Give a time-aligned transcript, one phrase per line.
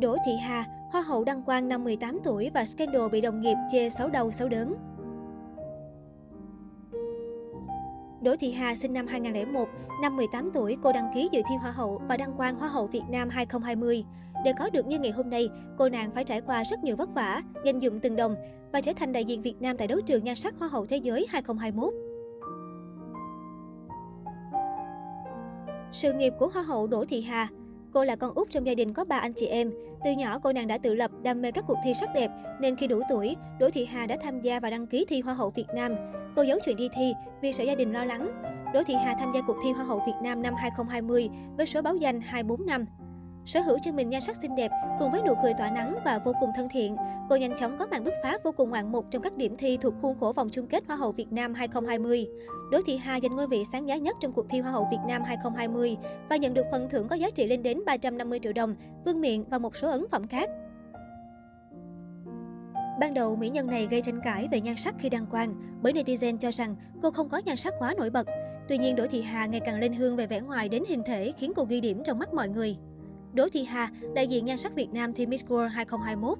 [0.00, 3.56] Đỗ Thị Hà, Hoa hậu đăng quang năm 18 tuổi và scandal bị đồng nghiệp
[3.72, 4.74] chê xấu đầu xấu đớn.
[8.22, 9.68] Đỗ Thị Hà sinh năm 2001,
[10.02, 12.86] năm 18 tuổi cô đăng ký dự thi Hoa hậu và đăng quang Hoa hậu
[12.86, 14.04] Việt Nam 2020.
[14.44, 17.14] Để có được như ngày hôm nay, cô nàng phải trải qua rất nhiều vất
[17.14, 18.36] vả, dành dụng từng đồng
[18.72, 20.96] và trở thành đại diện Việt Nam tại đấu trường nhan sắc Hoa hậu Thế
[20.96, 21.94] giới 2021.
[25.92, 27.48] Sự nghiệp của Hoa hậu Đỗ Thị Hà
[27.92, 29.70] Cô là con út trong gia đình có ba anh chị em.
[30.04, 32.76] Từ nhỏ cô nàng đã tự lập, đam mê các cuộc thi sắc đẹp, nên
[32.76, 35.50] khi đủ tuổi, Đỗ Thị Hà đã tham gia và đăng ký thi Hoa hậu
[35.50, 35.94] Việt Nam.
[36.36, 37.12] Cô giấu chuyện đi thi
[37.42, 38.42] vì sợ gia đình lo lắng.
[38.74, 41.82] Đỗ Thị Hà tham gia cuộc thi Hoa hậu Việt Nam năm 2020 với số
[41.82, 42.86] báo danh 245.
[43.46, 46.18] Sở hữu cho mình nhan sắc xinh đẹp cùng với nụ cười tỏa nắng và
[46.18, 46.96] vô cùng thân thiện,
[47.28, 49.78] cô nhanh chóng có màn bứt phá vô cùng ngoạn mục trong các điểm thi
[49.80, 52.26] thuộc khuôn khổ vòng chung kết Hoa hậu Việt Nam 2020.
[52.70, 54.98] Đỗ Thị Hà giành ngôi vị sáng giá nhất trong cuộc thi Hoa hậu Việt
[55.08, 55.96] Nam 2020
[56.28, 59.44] và nhận được phần thưởng có giá trị lên đến 350 triệu đồng, vương miện
[59.44, 60.50] và một số ấn phẩm khác.
[63.00, 65.92] Ban đầu, mỹ nhân này gây tranh cãi về nhan sắc khi đăng quang, bởi
[65.92, 68.26] netizen cho rằng cô không có nhan sắc quá nổi bật.
[68.68, 71.32] Tuy nhiên, Đỗ Thị Hà ngày càng lên hương về vẻ ngoài đến hình thể
[71.38, 72.76] khiến cô ghi điểm trong mắt mọi người.
[73.34, 76.38] Đỗ Thị Hà, đại diện nhan sắc Việt Nam thi Miss World 2021.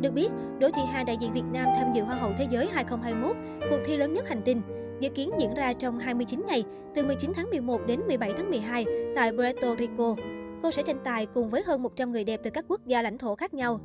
[0.00, 2.68] Được biết, Đỗ Thị Hà đại diện Việt Nam tham dự Hoa hậu Thế giới
[2.72, 3.36] 2021,
[3.70, 4.62] cuộc thi lớn nhất hành tinh,
[5.00, 8.84] dự kiến diễn ra trong 29 ngày, từ 19 tháng 11 đến 17 tháng 12
[9.16, 10.16] tại Puerto Rico.
[10.62, 13.18] Cô sẽ tranh tài cùng với hơn 100 người đẹp từ các quốc gia lãnh
[13.18, 13.80] thổ khác nhau.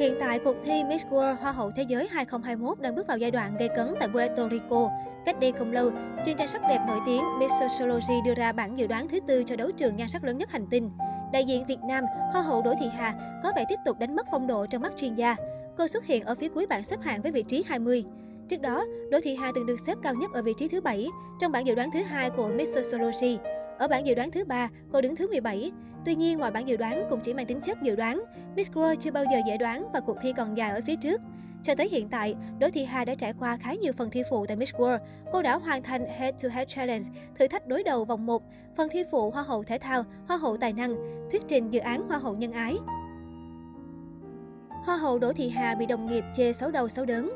[0.00, 3.30] Hiện tại, cuộc thi Miss World Hoa hậu Thế giới 2021 đang bước vào giai
[3.30, 4.90] đoạn gây cấn tại Puerto Rico.
[5.26, 5.90] Cách đây không lâu,
[6.26, 9.44] chuyên trang sắc đẹp nổi tiếng Miss Sociology đưa ra bản dự đoán thứ tư
[9.46, 10.90] cho đấu trường nhan sắc lớn nhất hành tinh.
[11.32, 14.26] Đại diện Việt Nam, Hoa hậu Đỗ Thị Hà có vẻ tiếp tục đánh mất
[14.30, 15.36] phong độ trong mắt chuyên gia.
[15.78, 18.04] Cô xuất hiện ở phía cuối bảng xếp hạng với vị trí 20.
[18.48, 21.06] Trước đó, Đỗ Thị Hà từng được xếp cao nhất ở vị trí thứ 7
[21.40, 23.38] trong bảng dự đoán thứ hai của Miss Sociology.
[23.78, 25.72] Ở bảng dự đoán thứ ba, cô đứng thứ 17.
[26.04, 28.22] Tuy nhiên, mọi bảng dự đoán cũng chỉ mang tính chất dự đoán.
[28.56, 31.20] Miss World chưa bao giờ dễ đoán và cuộc thi còn dài ở phía trước.
[31.62, 34.46] Cho tới hiện tại, Đỗ Thị Hà đã trải qua khá nhiều phần thi phụ
[34.46, 34.98] tại Miss World.
[35.32, 37.04] Cô đã hoàn thành Head to Head Challenge,
[37.38, 38.42] thử thách đối đầu vòng 1,
[38.76, 40.96] phần thi phụ Hoa hậu thể thao, Hoa hậu tài năng,
[41.30, 42.76] thuyết trình dự án Hoa hậu nhân ái.
[44.84, 47.30] Hoa hậu Đỗ Thị Hà bị đồng nghiệp chê xấu đầu xấu đớn.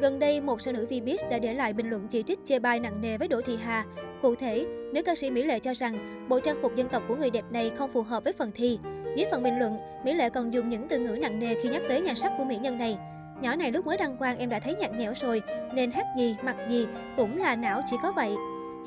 [0.00, 2.80] Gần đây, một sao nữ Vbiz đã để lại bình luận chỉ trích chê bai
[2.80, 3.84] nặng nề với Đỗ Thị Hà.
[4.26, 7.16] Cụ thể, nữ ca sĩ Mỹ Lệ cho rằng bộ trang phục dân tộc của
[7.16, 8.78] người đẹp này không phù hợp với phần thi.
[9.16, 11.82] Dưới phần bình luận, Mỹ Lệ còn dùng những từ ngữ nặng nề khi nhắc
[11.88, 12.98] tới nhan sắc của mỹ nhân này.
[13.42, 15.42] Nhỏ này lúc mới đăng quang em đã thấy nhạt nhẽo rồi,
[15.74, 16.86] nên hát gì, mặc gì
[17.16, 18.30] cũng là não chỉ có vậy.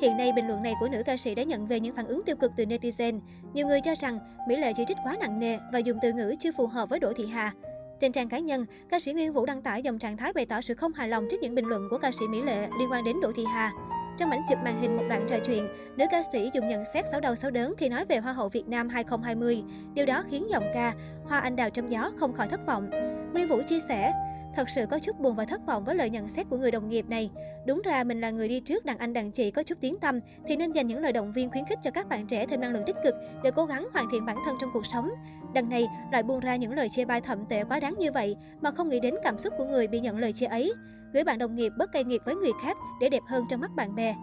[0.02, 2.22] Hiện nay, bình luận này của nữ ca sĩ đã nhận về những phản ứng
[2.22, 3.20] tiêu cực từ netizen.
[3.54, 4.18] Nhiều người cho rằng
[4.48, 7.00] Mỹ Lệ chỉ trích quá nặng nề và dùng từ ngữ chưa phù hợp với
[7.00, 7.52] Đỗ Thị Hà.
[8.00, 10.60] Trên trang cá nhân, ca sĩ Nguyên Vũ đăng tải dòng trạng thái bày tỏ
[10.60, 13.04] sự không hài lòng trước những bình luận của ca sĩ Mỹ Lệ liên quan
[13.04, 13.72] đến Đỗ Thị Hà.
[14.20, 17.04] Trong ảnh chụp màn hình một đoạn trò chuyện, nữ ca sĩ dùng nhận xét
[17.12, 19.62] xấu đầu xấu đớn khi nói về Hoa hậu Việt Nam 2020.
[19.94, 20.94] Điều đó khiến giọng ca
[21.24, 22.90] Hoa Anh Đào trong gió không khỏi thất vọng.
[23.32, 24.12] Nguyên Vũ chia sẻ,
[24.54, 26.88] Thật sự có chút buồn và thất vọng với lời nhận xét của người đồng
[26.88, 27.30] nghiệp này.
[27.66, 30.20] Đúng ra mình là người đi trước đàn anh đàn chị có chút tiếng tâm
[30.46, 32.72] thì nên dành những lời động viên khuyến khích cho các bạn trẻ thêm năng
[32.72, 35.10] lượng tích cực để cố gắng hoàn thiện bản thân trong cuộc sống.
[35.54, 38.36] Đằng này lại buông ra những lời chê bai thậm tệ quá đáng như vậy
[38.60, 40.72] mà không nghĩ đến cảm xúc của người bị nhận lời chê ấy.
[41.12, 43.70] Gửi bạn đồng nghiệp bớt cay nghiệt với người khác để đẹp hơn trong mắt
[43.76, 44.14] bạn bè.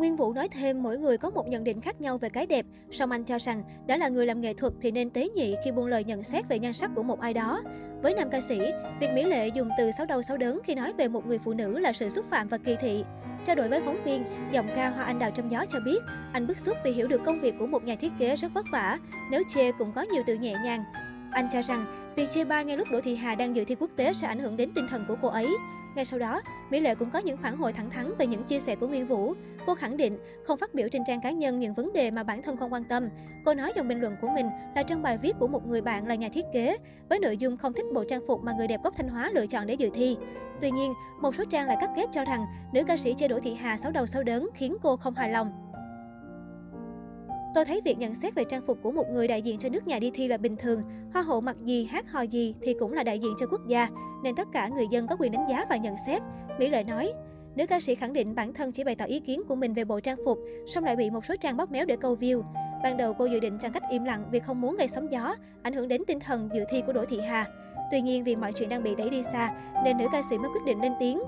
[0.00, 2.66] Nguyên Vũ nói thêm mỗi người có một nhận định khác nhau về cái đẹp,
[2.90, 5.72] song anh cho rằng đã là người làm nghệ thuật thì nên tế nhị khi
[5.72, 7.62] buông lời nhận xét về nhan sắc của một ai đó.
[8.02, 8.60] Với nam ca sĩ,
[9.00, 11.52] việc Mỹ Lệ dùng từ sáu đầu sáu đớn khi nói về một người phụ
[11.52, 13.04] nữ là sự xúc phạm và kỳ thị.
[13.44, 15.98] Trao đổi với phóng viên, giọng ca Hoa Anh Đào trong gió cho biết,
[16.32, 18.66] anh bức xúc vì hiểu được công việc của một nhà thiết kế rất vất
[18.72, 18.98] vả,
[19.30, 20.84] nếu chê cũng có nhiều từ nhẹ nhàng.
[21.30, 21.84] Anh cho rằng,
[22.16, 24.38] việc chê bai ngay lúc Đỗ Thị Hà đang dự thi quốc tế sẽ ảnh
[24.38, 25.48] hưởng đến tinh thần của cô ấy.
[25.94, 28.60] Ngay sau đó, Mỹ Lệ cũng có những phản hồi thẳng thắn về những chia
[28.60, 29.34] sẻ của Nguyên Vũ.
[29.66, 32.42] Cô khẳng định không phát biểu trên trang cá nhân những vấn đề mà bản
[32.42, 33.08] thân không quan tâm.
[33.44, 34.46] Cô nói dòng bình luận của mình
[34.76, 36.76] là trong bài viết của một người bạn là nhà thiết kế,
[37.08, 39.46] với nội dung không thích bộ trang phục mà người đẹp gốc Thanh Hóa lựa
[39.46, 40.16] chọn để dự thi.
[40.60, 43.40] Tuy nhiên, một số trang lại cắt ghép cho rằng nữ ca sĩ chê Đỗ
[43.40, 45.69] Thị Hà xấu đầu xấu đớn khiến cô không hài lòng.
[47.54, 49.86] Tôi thấy việc nhận xét về trang phục của một người đại diện cho nước
[49.86, 50.82] nhà đi thi là bình thường.
[51.12, 53.88] Hoa hậu mặc gì, hát hò gì thì cũng là đại diện cho quốc gia,
[54.22, 56.22] nên tất cả người dân có quyền đánh giá và nhận xét.
[56.58, 57.12] Mỹ Lợi nói,
[57.54, 59.84] Nữ ca sĩ khẳng định bản thân chỉ bày tỏ ý kiến của mình về
[59.84, 62.42] bộ trang phục, song lại bị một số trang bóp méo để câu view.
[62.82, 65.36] Ban đầu cô dự định chọn cách im lặng vì không muốn gây sóng gió,
[65.62, 67.46] ảnh hưởng đến tinh thần dự thi của Đỗ Thị Hà.
[67.90, 69.52] Tuy nhiên vì mọi chuyện đang bị đẩy đi xa,
[69.84, 71.20] nên nữ ca sĩ mới quyết định lên tiếng.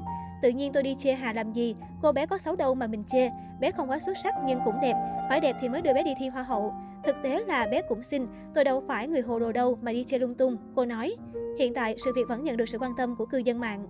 [0.42, 3.04] Tự nhiên tôi đi chê Hà làm gì, cô bé có xấu đâu mà mình
[3.06, 3.28] chê,
[3.60, 4.94] bé không quá xuất sắc nhưng cũng đẹp,
[5.28, 6.74] phải đẹp thì mới đưa bé đi thi hoa hậu.
[7.04, 10.04] Thực tế là bé cũng xinh, tôi đâu phải người hồ đồ đâu mà đi
[10.04, 11.16] chê lung tung, cô nói.
[11.58, 13.86] Hiện tại, sự việc vẫn nhận được sự quan tâm của cư dân mạng.